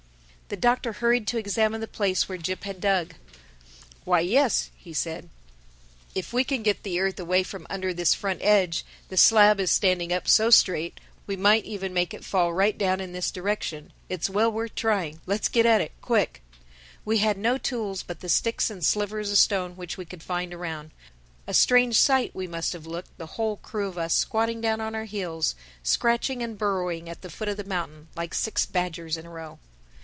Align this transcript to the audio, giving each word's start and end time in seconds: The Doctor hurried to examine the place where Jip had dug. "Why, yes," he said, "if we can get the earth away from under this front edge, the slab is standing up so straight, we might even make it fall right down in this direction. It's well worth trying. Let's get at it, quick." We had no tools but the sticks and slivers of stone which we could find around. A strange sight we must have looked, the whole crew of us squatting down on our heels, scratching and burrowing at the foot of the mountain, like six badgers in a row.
The 0.49 0.57
Doctor 0.57 0.91
hurried 0.91 1.27
to 1.27 1.37
examine 1.37 1.79
the 1.79 1.87
place 1.87 2.27
where 2.27 2.37
Jip 2.37 2.65
had 2.65 2.81
dug. 2.81 3.13
"Why, 4.03 4.19
yes," 4.19 4.69
he 4.75 4.91
said, 4.91 5.29
"if 6.13 6.33
we 6.33 6.43
can 6.43 6.61
get 6.61 6.83
the 6.83 6.99
earth 6.99 7.17
away 7.21 7.41
from 7.43 7.65
under 7.69 7.93
this 7.93 8.13
front 8.13 8.41
edge, 8.43 8.83
the 9.07 9.15
slab 9.15 9.61
is 9.61 9.71
standing 9.71 10.11
up 10.11 10.27
so 10.27 10.49
straight, 10.49 10.99
we 11.25 11.37
might 11.37 11.63
even 11.63 11.93
make 11.93 12.13
it 12.13 12.25
fall 12.25 12.51
right 12.53 12.77
down 12.77 12.99
in 12.99 13.13
this 13.13 13.31
direction. 13.31 13.93
It's 14.09 14.29
well 14.29 14.51
worth 14.51 14.75
trying. 14.75 15.21
Let's 15.25 15.47
get 15.47 15.65
at 15.65 15.79
it, 15.79 15.93
quick." 16.01 16.41
We 17.05 17.19
had 17.19 17.37
no 17.37 17.57
tools 17.57 18.03
but 18.03 18.19
the 18.19 18.27
sticks 18.27 18.69
and 18.69 18.83
slivers 18.85 19.31
of 19.31 19.37
stone 19.37 19.77
which 19.77 19.95
we 19.95 20.03
could 20.03 20.21
find 20.21 20.53
around. 20.53 20.91
A 21.47 21.53
strange 21.53 21.95
sight 21.95 22.35
we 22.35 22.45
must 22.45 22.73
have 22.73 22.85
looked, 22.85 23.17
the 23.17 23.25
whole 23.39 23.55
crew 23.55 23.87
of 23.87 23.97
us 23.97 24.13
squatting 24.15 24.59
down 24.59 24.81
on 24.81 24.95
our 24.95 25.05
heels, 25.05 25.55
scratching 25.81 26.43
and 26.43 26.57
burrowing 26.57 27.07
at 27.07 27.21
the 27.21 27.29
foot 27.29 27.47
of 27.47 27.55
the 27.55 27.63
mountain, 27.63 28.09
like 28.17 28.33
six 28.33 28.65
badgers 28.65 29.15
in 29.15 29.25
a 29.25 29.29
row. 29.29 29.57